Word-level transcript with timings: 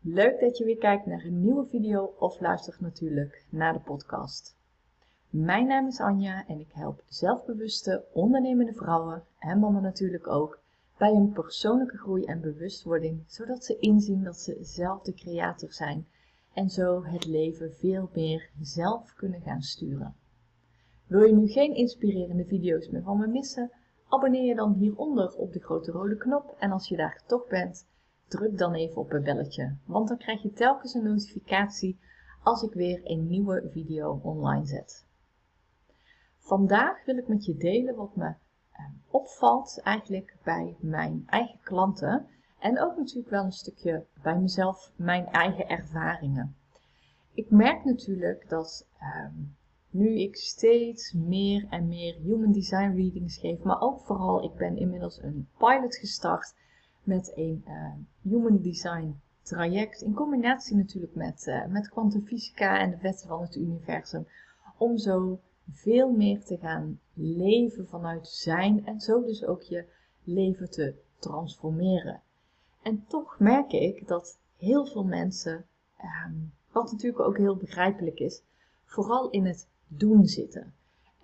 Leuk 0.00 0.40
dat 0.40 0.58
je 0.58 0.64
weer 0.64 0.78
kijkt 0.78 1.06
naar 1.06 1.24
een 1.24 1.40
nieuwe 1.40 1.66
video 1.66 2.14
of 2.18 2.40
luistert 2.40 2.80
natuurlijk 2.80 3.44
naar 3.48 3.72
de 3.72 3.80
podcast. 3.80 4.56
Mijn 5.30 5.66
naam 5.66 5.86
is 5.86 6.00
Anja 6.00 6.46
en 6.46 6.60
ik 6.60 6.72
help 6.72 7.02
zelfbewuste 7.08 8.04
ondernemende 8.12 8.72
vrouwen 8.72 9.22
en 9.38 9.58
mannen 9.58 9.82
natuurlijk 9.82 10.26
ook 10.26 10.60
bij 10.98 11.12
hun 11.12 11.32
persoonlijke 11.32 11.96
groei 11.96 12.24
en 12.24 12.40
bewustwording, 12.40 13.24
zodat 13.26 13.64
ze 13.64 13.78
inzien 13.78 14.24
dat 14.24 14.36
ze 14.36 14.58
zelf 14.60 15.02
de 15.02 15.14
creator 15.14 15.72
zijn 15.72 16.06
en 16.52 16.70
zo 16.70 17.04
het 17.04 17.26
leven 17.26 17.74
veel 17.74 18.10
meer 18.14 18.50
zelf 18.60 19.14
kunnen 19.14 19.40
gaan 19.40 19.62
sturen. 19.62 20.14
Wil 21.06 21.22
je 21.22 21.34
nu 21.34 21.48
geen 21.48 21.74
inspirerende 21.74 22.44
video's 22.44 22.88
meer 22.88 23.02
van 23.02 23.18
me 23.18 23.26
missen? 23.26 23.70
Abonneer 24.08 24.44
je 24.44 24.54
dan 24.54 24.72
hieronder 24.72 25.34
op 25.34 25.52
de 25.52 25.60
grote 25.60 25.92
rode 25.92 26.16
knop 26.16 26.56
en 26.58 26.70
als 26.70 26.88
je 26.88 26.96
daar 26.96 27.22
toch 27.26 27.46
bent, 27.46 27.86
druk 28.28 28.58
dan 28.58 28.74
even 28.74 28.96
op 28.96 29.10
het 29.10 29.24
belletje, 29.24 29.76
want 29.84 30.08
dan 30.08 30.18
krijg 30.18 30.42
je 30.42 30.52
telkens 30.52 30.94
een 30.94 31.04
notificatie 31.04 31.98
als 32.42 32.62
ik 32.62 32.72
weer 32.72 33.00
een 33.04 33.26
nieuwe 33.26 33.68
video 33.72 34.20
online 34.22 34.66
zet. 34.66 35.06
Vandaag 36.38 37.04
wil 37.04 37.16
ik 37.16 37.28
met 37.28 37.44
je 37.44 37.56
delen 37.56 37.94
wat 37.94 38.16
me 38.16 38.26
eh, 38.26 38.84
opvalt 39.10 39.80
eigenlijk 39.82 40.36
bij 40.44 40.76
mijn 40.80 41.22
eigen 41.26 41.58
klanten 41.62 42.26
en 42.58 42.80
ook 42.80 42.96
natuurlijk 42.96 43.30
wel 43.30 43.44
een 43.44 43.52
stukje 43.52 44.06
bij 44.22 44.38
mezelf, 44.38 44.92
mijn 44.96 45.26
eigen 45.26 45.68
ervaringen. 45.68 46.56
Ik 47.32 47.50
merk 47.50 47.84
natuurlijk 47.84 48.48
dat 48.48 48.86
ehm, 48.98 49.34
nu 49.90 50.18
ik 50.18 50.36
steeds 50.36 51.12
meer 51.12 51.66
en 51.70 51.88
meer 51.88 52.14
human 52.14 52.52
design 52.52 52.96
readings 52.96 53.38
geef, 53.38 53.62
maar 53.62 53.80
ook 53.80 54.00
vooral 54.00 54.44
ik 54.44 54.54
ben 54.54 54.76
inmiddels 54.76 55.22
een 55.22 55.48
pilot 55.58 55.96
gestart 55.96 56.54
met 57.08 57.32
een 57.34 57.64
uh, 57.66 57.92
human 58.22 58.60
design 58.62 59.20
traject 59.42 60.02
in 60.02 60.14
combinatie 60.14 60.76
natuurlijk 60.76 61.14
met, 61.14 61.46
uh, 61.46 61.66
met 61.66 61.88
kwantumfysica 61.88 62.78
en 62.80 62.90
de 62.90 62.98
wetten 63.00 63.28
van 63.28 63.40
het 63.40 63.56
universum 63.56 64.26
om 64.76 64.98
zo 64.98 65.40
veel 65.72 66.10
meer 66.10 66.44
te 66.44 66.56
gaan 66.56 67.00
leven 67.14 67.88
vanuit 67.88 68.28
zijn 68.28 68.86
en 68.86 69.00
zo 69.00 69.24
dus 69.24 69.44
ook 69.44 69.62
je 69.62 69.84
leven 70.24 70.70
te 70.70 70.94
transformeren. 71.18 72.20
En 72.82 73.04
toch 73.08 73.38
merk 73.38 73.72
ik 73.72 74.08
dat 74.08 74.38
heel 74.56 74.86
veel 74.86 75.04
mensen, 75.04 75.64
um, 76.26 76.52
wat 76.72 76.92
natuurlijk 76.92 77.24
ook 77.24 77.36
heel 77.36 77.56
begrijpelijk 77.56 78.18
is, 78.18 78.42
vooral 78.84 79.30
in 79.30 79.46
het 79.46 79.68
doen 79.86 80.26
zitten. 80.26 80.72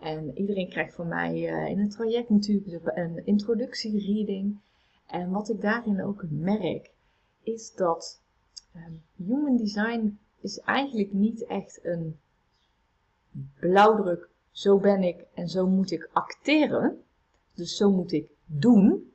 En 0.01 0.39
iedereen 0.39 0.69
krijgt 0.69 0.95
van 0.95 1.09
mij 1.09 1.35
uh, 1.35 1.69
in 1.69 1.79
het 1.79 1.91
traject 1.91 2.31
natuurlijk 2.31 2.91
een 2.95 3.27
introductiereading. 3.27 4.59
En 5.07 5.31
wat 5.31 5.49
ik 5.49 5.61
daarin 5.61 6.03
ook 6.03 6.25
merk, 6.29 6.91
is 7.43 7.75
dat 7.75 8.21
um, 8.77 9.03
human 9.17 9.57
design 9.57 10.19
is 10.41 10.59
eigenlijk 10.59 11.13
niet 11.13 11.45
echt 11.47 11.81
een 11.83 12.19
blauwdruk, 13.61 14.29
zo 14.51 14.79
ben 14.79 15.03
ik 15.03 15.25
en 15.35 15.49
zo 15.49 15.67
moet 15.67 15.91
ik 15.91 16.09
acteren. 16.13 17.05
Dus 17.55 17.77
zo 17.77 17.91
moet 17.91 18.13
ik 18.13 18.31
doen. 18.47 19.13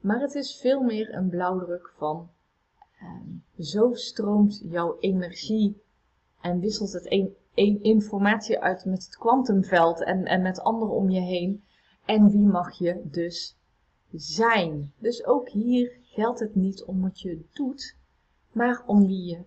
Maar 0.00 0.20
het 0.20 0.34
is 0.34 0.56
veel 0.56 0.82
meer 0.82 1.14
een 1.14 1.28
blauwdruk 1.28 1.92
van 1.96 2.30
um, 3.02 3.44
zo 3.58 3.94
stroomt 3.94 4.62
jouw 4.64 4.96
energie 5.00 5.82
en 6.40 6.60
wisselt 6.60 6.92
het 6.92 7.06
een 7.54 7.82
informatie 7.82 8.58
uit 8.58 8.84
met 8.84 9.04
het 9.04 9.16
kwantumveld 9.16 10.04
en, 10.04 10.24
en 10.24 10.42
met 10.42 10.60
anderen 10.60 10.94
om 10.94 11.10
je 11.10 11.20
heen. 11.20 11.64
En 12.04 12.30
wie 12.30 12.46
mag 12.46 12.78
je 12.78 13.00
dus 13.04 13.56
zijn. 14.12 14.92
Dus 14.98 15.24
ook 15.24 15.48
hier 15.48 15.98
geldt 16.02 16.40
het 16.40 16.54
niet 16.54 16.84
om 16.84 17.00
wat 17.00 17.20
je 17.20 17.40
doet, 17.52 17.96
maar 18.52 18.82
om 18.86 19.06
wie 19.06 19.24
je 19.24 19.38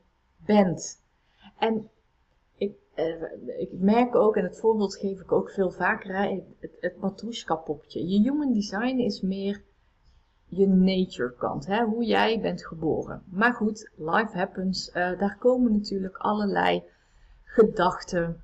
bent. 0.45 1.02
En 1.58 1.89
ik, 2.58 2.75
eh, 2.94 3.23
ik 3.58 3.69
merk 3.72 4.16
ook, 4.16 4.36
en 4.36 4.44
het 4.44 4.59
voorbeeld 4.59 4.95
geef 4.95 5.19
ik 5.19 5.31
ook 5.31 5.50
veel 5.50 5.72
vaker, 5.72 6.16
het, 6.59 6.78
het 6.79 7.63
popje. 7.63 8.07
Je 8.07 8.19
human 8.19 8.53
design 8.53 8.97
is 8.97 9.22
meer 9.22 9.62
je 10.47 10.68
nature 10.68 11.34
kant, 11.34 11.66
hè, 11.66 11.84
hoe 11.84 12.03
jij 12.03 12.40
bent 12.40 12.66
geboren. 12.66 13.23
Maar 13.25 13.53
goed, 13.53 13.90
life 13.96 14.38
happens, 14.38 14.88
uh, 14.88 14.94
daar 14.94 15.38
komen 15.40 15.72
natuurlijk 15.72 16.18
allerlei 16.18 16.84
gedachten, 17.44 18.44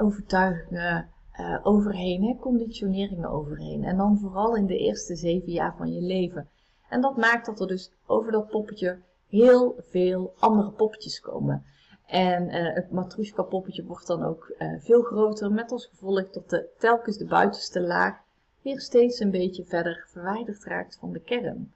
overtuigingen, 0.00 1.08
uh, 1.40 1.58
overheen, 1.62 2.24
hè, 2.24 2.36
conditioneringen 2.40 3.30
overheen. 3.30 3.84
En 3.84 3.96
dan 3.96 4.18
vooral 4.18 4.56
in 4.56 4.66
de 4.66 4.78
eerste 4.78 5.16
zeven 5.16 5.52
jaar 5.52 5.76
van 5.76 5.92
je 5.92 6.00
leven. 6.00 6.48
En 6.88 7.00
dat 7.00 7.16
maakt 7.16 7.46
dat 7.46 7.60
er 7.60 7.66
dus 7.66 7.92
over 8.06 8.32
dat 8.32 8.48
poppetje 8.48 8.98
heel 9.28 9.74
veel 9.78 10.34
andere 10.38 10.70
poppetjes 10.70 11.20
komen. 11.20 11.64
En 12.06 12.48
uh, 12.48 12.74
het 12.74 12.90
matrushka 12.90 13.42
poppetje 13.42 13.84
wordt 13.84 14.06
dan 14.06 14.22
ook 14.22 14.54
uh, 14.58 14.80
veel 14.80 15.02
groter, 15.02 15.52
met 15.52 15.72
als 15.72 15.86
gevolg 15.86 16.30
dat 16.30 16.50
de, 16.50 16.68
telkens 16.78 17.16
de 17.16 17.26
buitenste 17.26 17.80
laag 17.80 18.22
weer 18.62 18.80
steeds 18.80 19.20
een 19.20 19.30
beetje 19.30 19.64
verder 19.64 20.04
verwijderd 20.08 20.64
raakt 20.64 20.96
van 20.96 21.12
de 21.12 21.20
kern. 21.20 21.72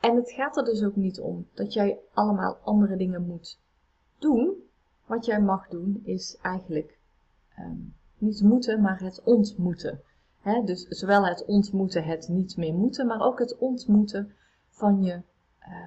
En 0.00 0.16
het 0.16 0.30
gaat 0.30 0.56
er 0.56 0.64
dus 0.64 0.84
ook 0.84 0.96
niet 0.96 1.20
om 1.20 1.46
dat 1.54 1.72
jij 1.72 1.98
allemaal 2.12 2.58
andere 2.64 2.96
dingen 2.96 3.26
moet 3.26 3.58
doen. 4.18 4.54
Wat 5.06 5.24
jij 5.24 5.40
mag 5.40 5.68
doen 5.68 6.00
is 6.04 6.38
eigenlijk 6.42 6.98
um, 7.58 7.94
niet 8.18 8.42
moeten, 8.42 8.80
maar 8.80 9.00
het 9.00 9.22
ontmoeten. 9.24 10.00
dus 10.64 10.86
zowel 10.88 11.26
het 11.26 11.44
ontmoeten, 11.44 12.04
het 12.04 12.28
niet 12.28 12.56
meer 12.56 12.74
moeten, 12.74 13.06
maar 13.06 13.20
ook 13.20 13.38
het 13.38 13.58
ontmoeten 13.58 14.32
van, 14.68 15.02
je, 15.02 15.20
uh, 15.60 15.86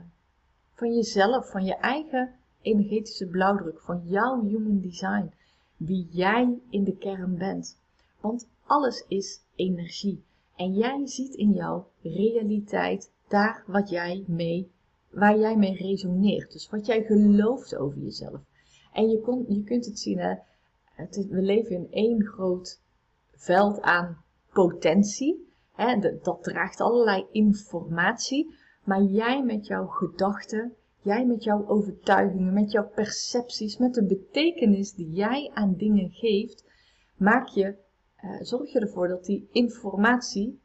van 0.73 0.95
jezelf, 0.95 1.49
van 1.49 1.65
je 1.65 1.75
eigen 1.75 2.33
energetische 2.61 3.27
blauwdruk, 3.27 3.79
van 3.79 4.01
jouw 4.05 4.43
human 4.43 4.79
design, 4.79 5.31
wie 5.77 6.07
jij 6.11 6.59
in 6.69 6.83
de 6.83 6.97
kern 6.97 7.37
bent. 7.37 7.77
Want 8.19 8.47
alles 8.65 9.05
is 9.07 9.39
energie. 9.55 10.23
En 10.55 10.73
jij 10.73 11.07
ziet 11.07 11.33
in 11.33 11.51
jouw 11.51 11.87
realiteit 12.01 13.11
daar 13.27 13.63
wat 13.67 13.89
jij 13.89 14.23
mee, 14.27 14.71
waar 15.09 15.39
jij 15.39 15.57
mee 15.57 15.75
resoneert. 15.75 16.51
Dus 16.51 16.69
wat 16.69 16.85
jij 16.85 17.03
gelooft 17.03 17.75
over 17.75 17.99
jezelf. 17.99 18.39
En 18.93 19.09
je, 19.09 19.45
je 19.47 19.63
kunt 19.63 19.85
het 19.85 19.99
zien, 19.99 20.19
hè, 20.19 20.35
we 21.07 21.41
leven 21.41 21.75
in 21.75 21.87
één 21.91 22.25
groot 22.25 22.81
veld 23.35 23.81
aan 23.81 24.23
potentie. 24.53 25.47
Hè, 25.73 25.99
dat 26.21 26.43
draagt 26.43 26.81
allerlei 26.81 27.25
informatie. 27.31 28.53
Maar 28.83 29.03
jij 29.03 29.43
met 29.43 29.67
jouw 29.67 29.87
gedachten, 29.87 30.73
jij 31.01 31.25
met 31.25 31.43
jouw 31.43 31.67
overtuigingen, 31.67 32.53
met 32.53 32.71
jouw 32.71 32.89
percepties, 32.89 33.77
met 33.77 33.93
de 33.93 34.03
betekenis 34.03 34.93
die 34.93 35.09
jij 35.09 35.51
aan 35.53 35.75
dingen 35.75 36.09
geeft, 36.09 36.63
maak 37.15 37.47
je, 37.47 37.75
uh, 38.23 38.41
zorg 38.41 38.71
je 38.71 38.79
ervoor 38.79 39.07
dat 39.07 39.25
die 39.25 39.49
informatie 39.51 40.59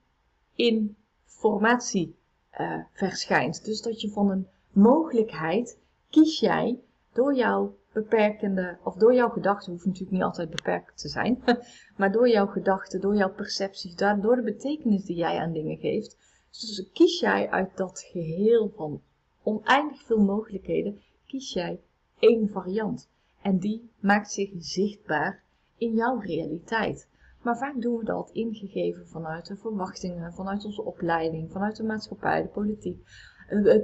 in 0.54 0.96
formatie 1.24 2.16
uh, 2.60 2.84
verschijnt. 2.92 3.64
Dus 3.64 3.82
dat 3.82 4.00
je 4.00 4.10
van 4.10 4.30
een 4.30 4.46
mogelijkheid 4.70 5.78
kies 6.10 6.40
jij 6.40 6.80
door 7.12 7.34
jouw 7.34 7.76
beperkende, 7.94 8.76
of 8.82 8.94
door 8.94 9.14
jouw 9.14 9.28
gedachten, 9.28 9.72
hoeft 9.72 9.84
natuurlijk 9.84 10.12
niet 10.12 10.22
altijd 10.22 10.50
beperkt 10.50 10.98
te 10.98 11.08
zijn, 11.08 11.42
maar 11.98 12.12
door 12.12 12.28
jouw 12.28 12.46
gedachten, 12.46 13.00
door 13.00 13.14
jouw 13.14 13.32
percepties, 13.32 13.96
door 13.96 14.36
de 14.36 14.42
betekenis 14.42 15.04
die 15.04 15.16
jij 15.16 15.38
aan 15.38 15.52
dingen 15.52 15.76
geeft. 15.76 16.16
Dus 16.50 16.90
kies 16.92 17.20
jij 17.20 17.50
uit 17.50 17.76
dat 17.76 18.00
geheel 18.00 18.72
van 18.76 19.02
oneindig 19.42 20.02
veel 20.02 20.20
mogelijkheden, 20.20 21.00
kies 21.26 21.52
jij 21.52 21.80
één 22.18 22.48
variant. 22.48 23.08
En 23.42 23.58
die 23.58 23.90
maakt 24.00 24.30
zich 24.30 24.50
zichtbaar 24.58 25.42
in 25.78 25.94
jouw 25.94 26.18
realiteit. 26.18 27.08
Maar 27.42 27.56
vaak 27.56 27.80
doen 27.80 27.98
we 27.98 28.04
dat 28.04 28.30
ingegeven 28.32 29.08
vanuit 29.08 29.46
de 29.46 29.56
verwachtingen, 29.56 30.32
vanuit 30.32 30.64
onze 30.64 30.82
opleiding, 30.82 31.50
vanuit 31.50 31.76
de 31.76 31.82
maatschappij, 31.82 32.42
de 32.42 32.48
politiek, 32.48 33.06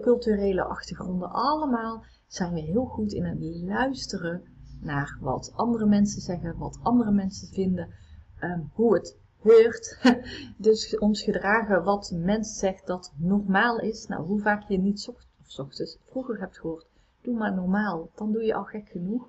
culturele 0.03 0.62
achtergronden. 0.62 1.31
Allemaal 1.31 2.04
zijn 2.26 2.53
we 2.53 2.60
heel 2.60 2.84
goed 2.84 3.12
in 3.12 3.24
het 3.24 3.39
luisteren 3.62 4.42
naar 4.80 5.18
wat 5.21 5.53
andere 5.54 5.86
mensen 5.86 6.21
zeggen, 6.21 6.59
wat 6.59 6.78
andere 6.83 7.10
mensen 7.10 7.48
vinden, 7.48 7.89
um, 8.41 8.71
hoe 8.74 8.95
het 8.95 9.16
heurt. 9.41 9.98
dus 10.57 10.98
ons 10.98 11.22
gedragen 11.22 11.84
wat 11.84 12.12
mens 12.15 12.59
zegt 12.59 12.86
dat 12.86 13.12
normaal 13.16 13.78
is. 13.78 14.07
Nou, 14.07 14.27
hoe 14.27 14.41
vaak 14.41 14.68
je 14.68 14.78
niet 14.78 15.01
zocht, 15.01 15.27
of 15.41 15.59
ochtends 15.59 15.98
vroeger 16.10 16.41
hebt 16.41 16.59
gehoord, 16.59 16.86
doe 17.21 17.36
maar 17.36 17.54
normaal, 17.54 18.10
dan 18.15 18.33
doe 18.33 18.42
je 18.42 18.54
al 18.54 18.65
gek 18.65 18.89
genoeg. 18.89 19.28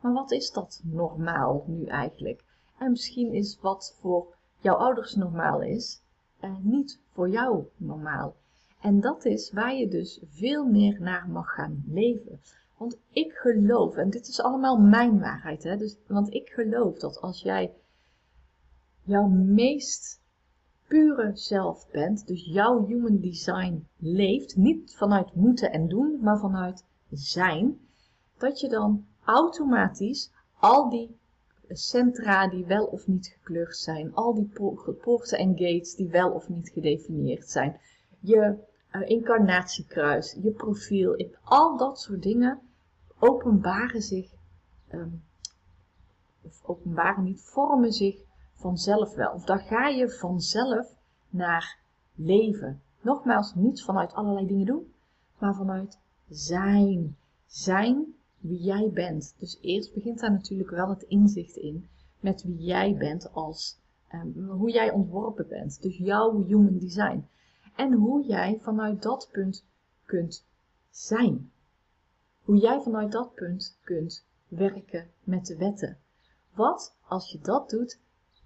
Maar 0.00 0.12
wat 0.12 0.30
is 0.30 0.50
dat 0.50 0.80
normaal 0.84 1.64
nu 1.66 1.84
eigenlijk? 1.84 2.44
En 2.78 2.90
misschien 2.90 3.32
is 3.32 3.58
wat 3.60 3.96
voor 4.00 4.34
jouw 4.58 4.74
ouders 4.74 5.14
normaal 5.14 5.62
is, 5.62 6.02
uh, 6.40 6.56
niet 6.60 7.00
voor 7.12 7.28
jou 7.28 7.64
normaal. 7.76 8.34
En 8.82 9.00
dat 9.00 9.24
is 9.24 9.52
waar 9.52 9.74
je 9.74 9.88
dus 9.88 10.20
veel 10.24 10.64
meer 10.64 11.00
naar 11.00 11.28
mag 11.28 11.54
gaan 11.54 11.84
leven. 11.86 12.40
Want 12.76 12.98
ik 13.10 13.32
geloof, 13.32 13.96
en 13.96 14.10
dit 14.10 14.28
is 14.28 14.40
allemaal 14.40 14.76
mijn 14.76 15.20
waarheid, 15.20 15.62
hè, 15.62 15.76
dus, 15.76 15.96
want 16.06 16.34
ik 16.34 16.48
geloof 16.48 16.98
dat 16.98 17.20
als 17.20 17.42
jij 17.42 17.74
jouw 19.02 19.26
meest 19.28 20.20
pure 20.88 21.30
zelf 21.34 21.90
bent, 21.90 22.26
dus 22.26 22.44
jouw 22.44 22.86
human 22.86 23.20
design 23.20 23.86
leeft, 23.96 24.56
niet 24.56 24.94
vanuit 24.96 25.34
moeten 25.34 25.72
en 25.72 25.88
doen, 25.88 26.18
maar 26.20 26.38
vanuit 26.38 26.84
zijn, 27.10 27.78
dat 28.38 28.60
je 28.60 28.68
dan 28.68 29.06
automatisch 29.24 30.30
al 30.58 30.90
die 30.90 31.16
centra 31.68 32.48
die 32.48 32.64
wel 32.64 32.84
of 32.84 33.06
niet 33.06 33.26
gekleurd 33.26 33.76
zijn, 33.76 34.14
al 34.14 34.34
die 34.34 34.52
poorten 35.02 35.38
en 35.38 35.50
gates 35.50 35.94
die 35.94 36.08
wel 36.08 36.30
of 36.30 36.48
niet 36.48 36.68
gedefinieerd 36.68 37.50
zijn, 37.50 37.80
je 38.20 38.70
uh, 38.92 39.08
incarnatiekruis, 39.08 40.38
je 40.42 40.50
profiel, 40.50 41.30
al 41.42 41.76
dat 41.76 42.00
soort 42.00 42.22
dingen 42.22 42.60
openbaren 43.18 44.02
zich, 44.02 44.30
um, 44.92 45.22
of 46.42 46.60
openbaren 46.64 47.24
niet, 47.24 47.40
vormen 47.40 47.92
zich 47.92 48.16
vanzelf 48.54 49.14
wel. 49.14 49.32
Of 49.32 49.44
daar 49.44 49.60
ga 49.60 49.88
je 49.88 50.10
vanzelf 50.10 50.94
naar 51.28 51.78
leven. 52.14 52.82
Nogmaals, 53.00 53.54
niet 53.54 53.82
vanuit 53.82 54.12
allerlei 54.12 54.46
dingen 54.46 54.66
doen, 54.66 54.92
maar 55.38 55.54
vanuit 55.54 55.98
zijn. 56.28 57.16
Zijn 57.46 58.14
wie 58.38 58.62
jij 58.62 58.90
bent. 58.90 59.34
Dus 59.38 59.58
eerst 59.60 59.94
begint 59.94 60.20
daar 60.20 60.32
natuurlijk 60.32 60.70
wel 60.70 60.88
het 60.88 61.02
inzicht 61.02 61.56
in 61.56 61.88
met 62.20 62.42
wie 62.42 62.56
jij 62.56 62.96
bent 62.96 63.32
als 63.32 63.78
um, 64.12 64.48
hoe 64.48 64.70
jij 64.70 64.90
ontworpen 64.90 65.48
bent. 65.48 65.82
Dus 65.82 65.96
jouw 65.96 66.44
human 66.44 66.78
design. 66.78 67.28
En 67.76 67.92
hoe 67.92 68.24
jij 68.24 68.58
vanuit 68.60 69.02
dat 69.02 69.28
punt 69.32 69.64
kunt 70.04 70.44
zijn. 70.90 71.50
Hoe 72.42 72.56
jij 72.56 72.80
vanuit 72.80 73.12
dat 73.12 73.34
punt 73.34 73.78
kunt 73.84 74.24
werken 74.48 75.10
met 75.24 75.46
de 75.46 75.56
wetten. 75.56 75.98
Wat 76.54 76.96
als 77.08 77.32
je 77.32 77.38
dat 77.38 77.70
doet 77.70 77.98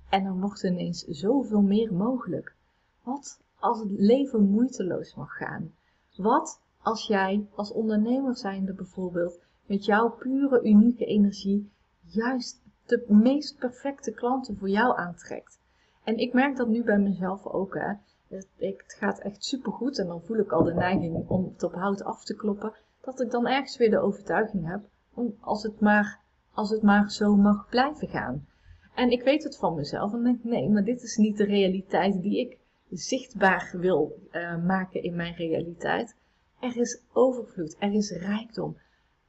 en 0.08 0.24
dan 0.24 0.40
wordt 0.40 0.62
ineens 0.62 1.04
zoveel 1.04 1.62
meer 1.62 1.94
mogelijk? 1.94 2.54
Wat 3.02 3.40
als 3.58 3.78
het 3.78 3.90
leven 3.90 4.50
moeiteloos 4.50 5.14
mag 5.14 5.36
gaan? 5.36 5.74
Wat 6.16 6.60
als 6.82 7.06
jij 7.06 7.46
als 7.54 7.72
ondernemer 7.72 8.36
zijnde 8.36 8.72
bijvoorbeeld 8.72 9.40
met 9.66 9.84
jouw 9.84 10.10
pure 10.10 10.62
unieke 10.62 11.04
energie 11.04 11.70
juist 12.06 12.62
de 12.86 13.04
meest 13.08 13.58
perfecte 13.58 14.12
klanten 14.12 14.56
voor 14.56 14.68
jou 14.68 14.98
aantrekt? 14.98 15.58
En 16.04 16.16
ik 16.16 16.32
merk 16.32 16.56
dat 16.56 16.68
nu 16.68 16.82
bij 16.84 16.98
mezelf 16.98 17.46
ook. 17.46 17.74
Hè. 17.74 17.92
Het, 18.28 18.84
gaat 18.86 19.18
echt 19.18 19.44
supergoed 19.44 19.98
en 19.98 20.06
dan 20.06 20.22
voel 20.22 20.38
ik 20.38 20.52
al 20.52 20.64
de 20.64 20.74
neiging 20.74 21.28
om 21.28 21.44
het 21.44 21.62
op 21.62 21.74
hout 21.74 22.02
af 22.02 22.24
te 22.24 22.36
kloppen. 22.36 22.72
Dat 23.00 23.20
ik 23.20 23.30
dan 23.30 23.46
ergens 23.46 23.76
weer 23.76 23.90
de 23.90 23.98
overtuiging 23.98 24.68
heb, 24.68 24.80
om, 25.14 25.36
als, 25.40 25.62
het 25.62 25.80
maar, 25.80 26.20
als 26.52 26.70
het 26.70 26.82
maar 26.82 27.10
zo 27.10 27.36
mag 27.36 27.68
blijven 27.68 28.08
gaan. 28.08 28.46
En 28.94 29.10
ik 29.10 29.22
weet 29.22 29.42
het 29.42 29.56
van 29.56 29.74
mezelf 29.74 30.12
en 30.12 30.22
denk, 30.22 30.44
nee, 30.44 30.68
maar 30.68 30.84
dit 30.84 31.02
is 31.02 31.16
niet 31.16 31.36
de 31.36 31.44
realiteit 31.44 32.22
die 32.22 32.40
ik 32.40 32.58
zichtbaar 32.90 33.74
wil 33.78 34.18
uh, 34.32 34.64
maken 34.64 35.02
in 35.02 35.16
mijn 35.16 35.34
realiteit. 35.34 36.16
Er 36.60 36.76
is 36.76 37.00
overvloed, 37.12 37.76
er 37.78 37.92
is 37.92 38.10
rijkdom. 38.10 38.76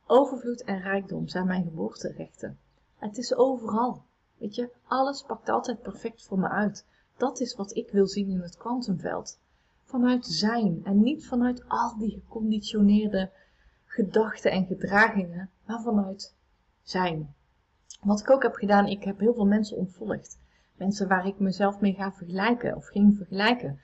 Overvloed 0.06 0.64
en 0.64 0.82
rijkdom 0.82 1.28
zijn 1.28 1.48
mijn 1.48 1.64
geboorterechten. 1.64 2.58
Het 2.98 3.18
is 3.18 3.36
overal. 3.36 4.02
Weet 4.38 4.56
je, 4.56 4.70
alles 4.88 5.24
pakt 5.24 5.50
altijd 5.50 5.82
perfect 5.82 6.24
voor 6.24 6.40
me 6.40 6.50
uit. 6.50 6.86
Dat 7.18 7.40
is 7.40 7.56
wat 7.56 7.76
ik 7.76 7.92
wil 7.92 8.08
zien 8.08 8.30
in 8.30 8.42
het 8.42 8.58
kwantumveld. 8.58 9.40
Vanuit 9.84 10.26
zijn 10.26 10.82
en 10.84 11.02
niet 11.02 11.28
vanuit 11.28 11.64
al 11.68 11.98
die 11.98 12.12
geconditioneerde 12.12 13.32
gedachten 13.86 14.52
en 14.52 14.66
gedragingen, 14.66 15.50
maar 15.66 15.82
vanuit 15.82 16.36
zijn. 16.82 17.36
Wat 18.02 18.20
ik 18.20 18.30
ook 18.30 18.44
heb 18.44 18.56
gedaan, 18.56 18.86
ik 18.86 19.04
heb 19.04 19.20
heel 19.20 19.34
veel 19.34 19.46
mensen 19.46 19.78
ontvolgd. 19.78 20.40
Mensen 20.76 21.08
waar 21.08 21.28
ik 21.28 21.40
mezelf 21.40 21.80
mee 21.80 21.94
ga 21.94 22.12
vergelijken 22.12 22.76
of 22.76 22.88
ging 22.88 23.18
vergelijken. 23.18 23.80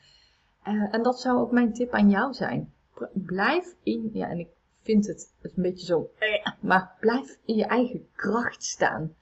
Uh, 0.67 0.93
en 0.93 1.03
dat 1.03 1.19
zou 1.19 1.39
ook 1.39 1.51
mijn 1.51 1.73
tip 1.73 1.91
aan 1.91 2.09
jou 2.09 2.33
zijn. 2.33 2.73
Blijf 3.13 3.75
in, 3.83 4.09
ja, 4.13 4.29
en 4.29 4.39
ik 4.39 4.49
vind 4.81 5.07
het, 5.07 5.33
het 5.41 5.57
een 5.57 5.63
beetje 5.63 5.85
zo, 5.85 6.09
eh, 6.19 6.51
maar 6.59 6.97
blijf 6.99 7.39
in 7.45 7.55
je 7.55 7.65
eigen 7.65 8.07
kracht 8.15 8.63
staan. 8.63 9.15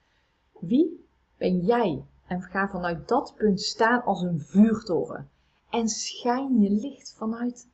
Wie 0.60 1.06
ben 1.36 1.60
jij? 1.60 2.04
En 2.32 2.42
ga 2.42 2.68
vanuit 2.68 3.08
dat 3.08 3.34
punt 3.36 3.60
staan 3.60 4.04
als 4.04 4.22
een 4.22 4.40
vuurtoren. 4.40 5.30
En 5.70 5.88
schijn 5.88 6.60
je 6.60 6.70
licht 6.70 7.14
vanuit, 7.14 7.68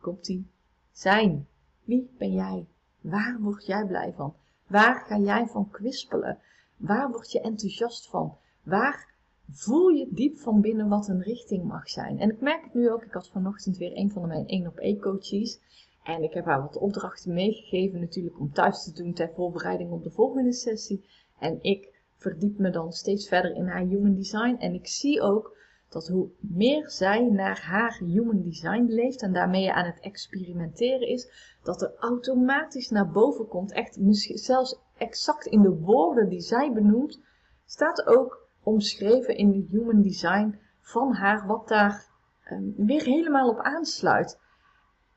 komt 0.00 0.24
die, 0.24 0.46
zijn. 0.92 1.46
Wie 1.84 2.10
ben 2.18 2.32
jij? 2.32 2.66
Waar 3.00 3.38
word 3.40 3.66
jij 3.66 3.86
blij 3.86 4.12
van? 4.12 4.34
Waar 4.66 5.00
ga 5.00 5.18
jij 5.18 5.46
van 5.46 5.70
kwispelen? 5.70 6.38
Waar 6.76 7.10
word 7.10 7.32
je 7.32 7.40
enthousiast 7.40 8.08
van? 8.08 8.36
Waar 8.62 9.14
voel 9.50 9.88
je 9.88 10.08
diep 10.10 10.38
van 10.38 10.60
binnen 10.60 10.88
wat 10.88 11.08
een 11.08 11.22
richting 11.22 11.64
mag 11.64 11.88
zijn? 11.88 12.18
En 12.18 12.30
ik 12.30 12.40
merk 12.40 12.64
het 12.64 12.74
nu 12.74 12.90
ook. 12.90 13.04
Ik 13.04 13.12
had 13.12 13.28
vanochtend 13.28 13.76
weer 13.76 13.96
een 13.96 14.10
van 14.10 14.28
mijn 14.28 14.46
1 14.46 14.66
op 14.66 14.76
1 14.76 15.00
coaches. 15.00 15.60
En 16.02 16.22
ik 16.22 16.34
heb 16.34 16.44
haar 16.44 16.60
wat 16.60 16.76
opdrachten 16.76 17.34
meegegeven 17.34 18.00
natuurlijk 18.00 18.40
om 18.40 18.52
thuis 18.52 18.84
te 18.84 18.92
doen 18.92 19.12
ter 19.12 19.30
voorbereiding 19.34 19.90
op 19.90 20.02
de 20.02 20.10
volgende 20.10 20.52
sessie. 20.52 21.04
En 21.38 21.58
ik 21.62 21.93
verdiep 22.16 22.58
me 22.58 22.70
dan 22.70 22.92
steeds 22.92 23.28
verder 23.28 23.54
in 23.54 23.66
haar 23.66 23.82
human 23.82 24.14
design. 24.14 24.56
En 24.58 24.74
ik 24.74 24.86
zie 24.86 25.20
ook 25.20 25.56
dat 25.88 26.08
hoe 26.08 26.28
meer 26.38 26.90
zij 26.90 27.28
naar 27.28 27.60
haar 27.60 27.98
human 27.98 28.42
design 28.42 28.84
leeft 28.88 29.22
en 29.22 29.32
daarmee 29.32 29.72
aan 29.72 29.86
het 29.86 30.00
experimenteren 30.00 31.08
is, 31.08 31.56
dat 31.62 31.82
er 31.82 31.92
automatisch 31.98 32.90
naar 32.90 33.10
boven 33.10 33.48
komt, 33.48 33.72
echt 33.72 33.98
misschien 33.98 34.38
zelfs 34.38 34.78
exact 34.96 35.46
in 35.46 35.62
de 35.62 35.78
woorden 35.78 36.28
die 36.28 36.40
zij 36.40 36.72
benoemt, 36.72 37.20
staat 37.66 38.06
ook 38.06 38.48
omschreven 38.62 39.36
in 39.36 39.50
de 39.50 39.66
human 39.70 40.02
design 40.02 40.58
van 40.80 41.12
haar 41.12 41.46
wat 41.46 41.68
daar 41.68 42.08
um, 42.50 42.74
weer 42.76 43.04
helemaal 43.04 43.48
op 43.48 43.58
aansluit. 43.58 44.40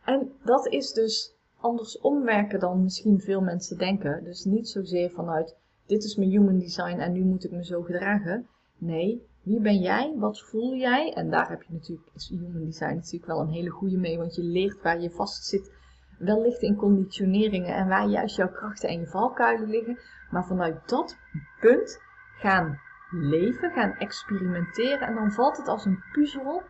En 0.04 0.32
dat 0.44 0.68
is 0.68 0.92
dus 0.92 1.36
andersom 1.60 2.24
werken 2.24 2.60
dan 2.60 2.84
misschien 2.84 3.20
veel 3.20 3.42
mensen 3.42 3.78
denken. 3.78 4.24
Dus 4.24 4.44
niet 4.44 4.70
zozeer 4.70 5.10
vanuit 5.10 5.56
dit 5.88 6.04
is 6.04 6.16
mijn 6.16 6.30
human 6.30 6.60
design 6.60 7.00
en 7.00 7.12
nu 7.12 7.24
moet 7.24 7.44
ik 7.44 7.52
me 7.52 7.66
zo 7.66 7.82
gedragen. 7.82 8.48
Nee, 8.78 9.28
wie 9.44 9.62
ben 9.62 9.80
jij? 9.80 10.14
Wat 10.18 10.42
voel 10.42 10.76
jij? 10.76 11.14
En 11.14 11.30
daar 11.30 11.50
heb 11.50 11.64
je 11.64 11.74
natuurlijk, 11.74 12.10
is 12.14 12.30
human 12.30 12.66
design 12.66 12.94
natuurlijk 12.94 13.26
wel 13.26 13.40
een 13.40 13.50
hele 13.50 13.70
goede 13.70 13.98
mee, 13.98 14.18
want 14.18 14.36
je 14.36 14.44
leert 14.44 14.82
waar 14.82 15.02
je 15.02 15.12
vast 15.12 15.46
zit, 15.46 15.72
wellicht 16.18 16.62
in 16.62 16.76
conditioneringen 16.76 17.76
en 17.76 17.88
waar 17.88 18.08
juist 18.08 18.36
jouw 18.36 18.52
krachten 18.52 18.90
en 18.90 19.00
je 19.00 19.08
valkuilen 19.08 19.70
liggen. 19.70 20.00
Maar 20.30 20.46
vanuit 20.46 20.90
dat 20.90 21.18
punt 21.60 22.00
gaan 22.38 22.80
leven, 23.12 23.72
gaan 23.72 23.94
experimenteren 23.94 25.08
en 25.08 25.16
dan 25.16 25.32
valt 25.32 25.58
het 25.58 25.68
als 25.68 25.86
een 25.86 26.04
puzzel, 26.12 26.64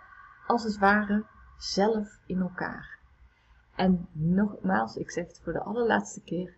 als 0.47 0.63
het 0.63 0.77
ware, 0.77 1.25
zelf 1.57 2.19
in 2.25 2.39
elkaar. 2.39 2.99
En 3.75 4.07
nogmaals, 4.11 4.95
ik 4.95 5.11
zeg 5.11 5.27
het 5.27 5.41
voor 5.43 5.53
de 5.53 5.63
allerlaatste 5.63 6.21
keer, 6.21 6.55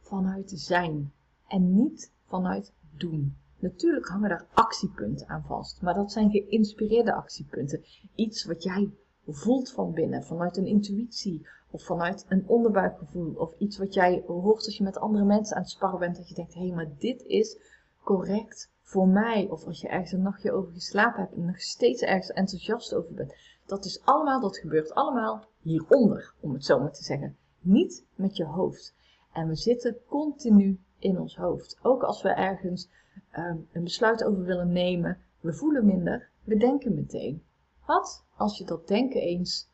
vanuit 0.00 0.50
zijn 0.54 1.12
en 1.48 1.74
niet 1.74 2.12
vanuit 2.26 2.72
doen. 2.96 3.36
Natuurlijk 3.58 4.06
hangen 4.06 4.28
daar 4.28 4.46
actiepunten 4.52 5.28
aan 5.28 5.44
vast, 5.46 5.82
maar 5.82 5.94
dat 5.94 6.12
zijn 6.12 6.30
geïnspireerde 6.30 7.12
actiepunten. 7.12 7.84
Iets 8.14 8.44
wat 8.44 8.62
jij 8.62 8.90
voelt 9.26 9.70
van 9.72 9.92
binnen, 9.92 10.24
vanuit 10.24 10.56
een 10.56 10.66
intuïtie 10.66 11.46
of 11.70 11.82
vanuit 11.82 12.24
een 12.28 12.44
onderbuikgevoel 12.46 13.34
of 13.34 13.54
iets 13.58 13.78
wat 13.78 13.94
jij 13.94 14.24
hoort 14.26 14.64
als 14.64 14.76
je 14.76 14.84
met 14.84 14.98
andere 14.98 15.24
mensen 15.24 15.56
aan 15.56 15.62
het 15.62 15.70
sparren 15.70 15.98
bent, 15.98 16.16
dat 16.16 16.28
je 16.28 16.34
denkt, 16.34 16.54
hé, 16.54 16.66
hey, 16.66 16.74
maar 16.74 16.90
dit 16.98 17.22
is 17.22 17.58
correct 18.02 18.70
voor 18.82 19.08
mij. 19.08 19.48
Of 19.50 19.64
als 19.64 19.80
je 19.80 19.88
ergens 19.88 20.12
een 20.12 20.22
nachtje 20.22 20.52
over 20.52 20.72
geslapen 20.72 21.20
hebt 21.20 21.34
en 21.34 21.44
nog 21.44 21.60
steeds 21.60 22.02
ergens 22.02 22.30
enthousiast 22.30 22.94
over 22.94 23.14
bent. 23.14 23.34
Dat 23.66 23.84
is 23.84 24.00
allemaal, 24.04 24.40
dat 24.40 24.58
gebeurt 24.58 24.94
allemaal 24.94 25.44
hieronder, 25.62 26.34
om 26.40 26.52
het 26.52 26.64
zo 26.64 26.78
maar 26.80 26.92
te 26.92 27.04
zeggen. 27.04 27.36
Niet 27.60 28.04
met 28.14 28.36
je 28.36 28.44
hoofd. 28.44 28.94
En 29.32 29.48
we 29.48 29.56
zitten 29.56 29.96
continu 30.06 30.80
in 30.98 31.18
ons 31.18 31.36
hoofd. 31.36 31.78
Ook 31.82 32.02
als 32.02 32.22
we 32.22 32.28
ergens 32.28 32.90
um, 33.36 33.68
een 33.72 33.82
besluit 33.82 34.24
over 34.24 34.44
willen 34.44 34.72
nemen, 34.72 35.18
we 35.40 35.52
voelen 35.52 35.84
minder, 35.84 36.28
we 36.44 36.56
denken 36.56 36.94
meteen. 36.94 37.42
Wat 37.86 38.24
als 38.36 38.58
je 38.58 38.64
dat 38.64 38.88
denken 38.88 39.20
eens, 39.20 39.70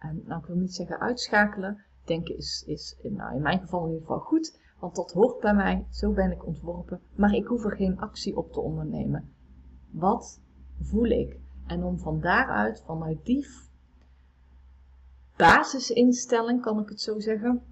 nou 0.00 0.40
ik 0.40 0.46
wil 0.46 0.56
niet 0.56 0.74
zeggen 0.74 1.00
uitschakelen, 1.00 1.84
denken 2.04 2.36
is, 2.36 2.64
is 2.66 2.96
nou, 3.02 3.34
in 3.34 3.42
mijn 3.42 3.60
geval 3.60 3.84
in 3.84 3.92
ieder 3.92 4.06
geval 4.06 4.20
goed, 4.20 4.58
want 4.78 4.94
dat 4.94 5.12
hoort 5.12 5.40
bij 5.40 5.54
mij, 5.54 5.86
zo 5.90 6.12
ben 6.12 6.32
ik 6.32 6.46
ontworpen, 6.46 7.00
maar 7.14 7.34
ik 7.34 7.46
hoef 7.46 7.64
er 7.64 7.76
geen 7.76 7.98
actie 7.98 8.36
op 8.36 8.52
te 8.52 8.60
ondernemen. 8.60 9.34
Wat 9.90 10.40
voel 10.80 11.04
ik? 11.04 11.38
En 11.66 11.84
om 11.84 11.98
van 11.98 12.20
daaruit, 12.20 12.82
vanuit 12.86 13.24
die 13.24 13.46
basisinstelling, 15.36 16.62
kan 16.62 16.80
ik 16.80 16.88
het 16.88 17.00
zo 17.00 17.18
zeggen, 17.18 17.62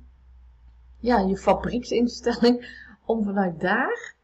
ja, 0.99 1.19
je 1.19 1.37
fabrieksinstelling, 1.37 2.87
om 3.09 3.25
vanuit 3.25 3.61
daar 3.61 4.15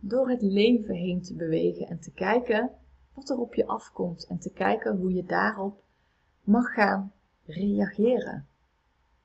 door 0.00 0.28
het 0.28 0.42
leven 0.42 0.94
heen 0.94 1.22
te 1.22 1.34
bewegen 1.34 1.86
en 1.86 2.00
te 2.00 2.10
kijken 2.10 2.70
wat 3.14 3.30
er 3.30 3.38
op 3.38 3.54
je 3.54 3.66
afkomt 3.66 4.26
en 4.26 4.38
te 4.38 4.50
kijken 4.50 4.96
hoe 4.96 5.14
je 5.14 5.24
daarop 5.24 5.82
mag 6.42 6.72
gaan 6.72 7.12
reageren. 7.46 8.46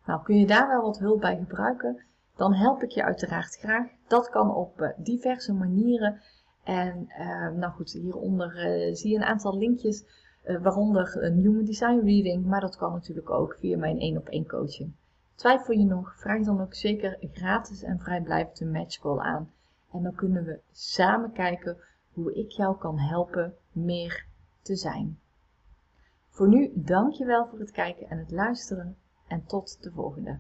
Nou, 0.06 0.24
kun 0.24 0.38
je 0.40 0.48
daar 0.48 0.68
wel 0.68 0.82
wat 0.82 1.00
hulp 1.00 1.22
bij 1.22 1.38
gebruiken, 1.38 2.02
dan 2.36 2.54
help 2.54 2.84
ik 2.84 2.90
je 2.90 3.04
uiteraard 3.04 3.56
graag. 3.56 3.88
Dat 4.08 4.30
kan 4.30 4.56
op 4.56 4.82
eh, 4.82 4.90
diverse 4.98 5.54
manieren. 5.54 6.22
En 6.64 7.10
uh, 7.20 7.50
nou 7.50 7.74
goed, 7.74 7.92
hieronder 7.92 8.56
uh, 8.56 8.96
zie 8.96 9.12
je 9.12 9.16
een 9.16 9.24
aantal 9.24 9.58
linkjes, 9.58 10.04
waaronder 10.62 11.24
een 11.24 11.34
Human 11.34 11.66
Design 11.66 12.00
Reading, 12.04 12.46
maar 12.46 12.62
dat 12.62 12.78
kan 12.78 12.92
natuurlijk 12.92 13.30
ook 13.30 13.56
via 13.60 13.78
mijn 13.78 14.00
1 14.00 14.18
op 14.18 14.28
1 14.28 14.48
coaching. 14.48 14.94
Twijfel 15.36 15.74
je 15.74 15.86
nog? 15.86 16.16
Vraag 16.18 16.44
dan 16.44 16.62
ook 16.62 16.74
zeker 16.74 17.18
gratis 17.34 17.84
en 17.84 18.00
vrijblijvend 18.00 18.60
een 18.60 18.72
matchcall 18.72 19.20
aan. 19.20 19.52
En 19.92 20.04
dan 20.04 20.16
kunnen 20.16 20.44
we 20.44 20.60
samen 20.72 21.32
kijken 21.32 21.78
hoe 22.14 22.34
ik 22.34 22.52
jou 22.52 22.78
kan 22.78 23.00
helpen 23.00 23.56
meer 23.72 24.26
te 24.62 24.76
zijn. 24.76 25.20
Voor 26.30 26.48
nu 26.48 26.72
dank 26.74 27.14
je 27.14 27.26
wel 27.26 27.48
voor 27.48 27.60
het 27.60 27.72
kijken 27.72 28.10
en 28.10 28.18
het 28.18 28.32
luisteren 28.32 28.98
en 29.28 29.46
tot 29.46 29.84
de 29.84 29.92
volgende. 29.92 30.40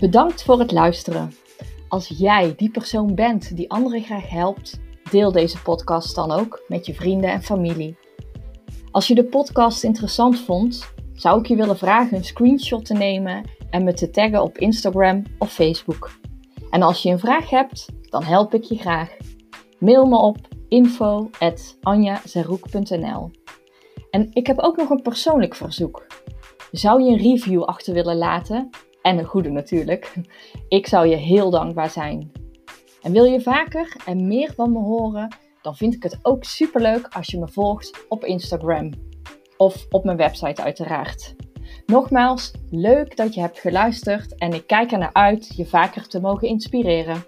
Bedankt 0.00 0.42
voor 0.42 0.58
het 0.58 0.72
luisteren. 0.72 1.47
Als 1.88 2.08
jij 2.08 2.54
die 2.56 2.70
persoon 2.70 3.14
bent 3.14 3.56
die 3.56 3.70
anderen 3.70 4.02
graag 4.02 4.28
helpt, 4.28 4.80
deel 5.10 5.32
deze 5.32 5.62
podcast 5.62 6.14
dan 6.14 6.30
ook 6.30 6.62
met 6.68 6.86
je 6.86 6.94
vrienden 6.94 7.30
en 7.30 7.42
familie. 7.42 7.96
Als 8.90 9.06
je 9.06 9.14
de 9.14 9.24
podcast 9.24 9.84
interessant 9.84 10.40
vond, 10.40 10.92
zou 11.12 11.40
ik 11.40 11.46
je 11.46 11.56
willen 11.56 11.78
vragen 11.78 12.16
een 12.16 12.24
screenshot 12.24 12.84
te 12.84 12.94
nemen 12.94 13.50
en 13.70 13.84
me 13.84 13.92
te 13.92 14.10
taggen 14.10 14.42
op 14.42 14.58
Instagram 14.58 15.22
of 15.38 15.52
Facebook. 15.52 16.10
En 16.70 16.82
als 16.82 17.02
je 17.02 17.10
een 17.10 17.18
vraag 17.18 17.50
hebt, 17.50 17.86
dan 18.02 18.22
help 18.22 18.54
ik 18.54 18.64
je 18.64 18.76
graag. 18.76 19.16
Mail 19.78 20.06
me 20.06 20.16
op 20.16 20.38
info.anjazaroek.nl 20.68 23.30
En 24.10 24.28
ik 24.32 24.46
heb 24.46 24.58
ook 24.58 24.76
nog 24.76 24.90
een 24.90 25.02
persoonlijk 25.02 25.54
verzoek. 25.54 26.06
Zou 26.72 27.02
je 27.02 27.10
een 27.10 27.18
review 27.18 27.62
achter 27.62 27.94
willen 27.94 28.16
laten? 28.16 28.70
En 29.08 29.18
een 29.18 29.24
goede 29.24 29.50
natuurlijk. 29.50 30.12
Ik 30.68 30.86
zou 30.86 31.06
je 31.06 31.16
heel 31.16 31.50
dankbaar 31.50 31.90
zijn. 31.90 32.32
En 33.02 33.12
wil 33.12 33.24
je 33.24 33.40
vaker 33.40 33.96
en 34.06 34.26
meer 34.26 34.52
van 34.54 34.72
me 34.72 34.78
horen? 34.78 35.36
Dan 35.62 35.76
vind 35.76 35.94
ik 35.94 36.02
het 36.02 36.18
ook 36.22 36.44
superleuk 36.44 37.06
als 37.10 37.26
je 37.26 37.38
me 37.38 37.48
volgt 37.48 38.04
op 38.08 38.24
Instagram. 38.24 38.92
Of 39.56 39.86
op 39.90 40.04
mijn 40.04 40.16
website 40.16 40.62
uiteraard. 40.62 41.34
Nogmaals, 41.86 42.52
leuk 42.70 43.16
dat 43.16 43.34
je 43.34 43.40
hebt 43.40 43.58
geluisterd 43.58 44.34
en 44.34 44.52
ik 44.52 44.66
kijk 44.66 44.92
er 44.92 44.98
naar 44.98 45.12
uit 45.12 45.56
je 45.56 45.66
vaker 45.66 46.08
te 46.08 46.20
mogen 46.20 46.48
inspireren. 46.48 47.24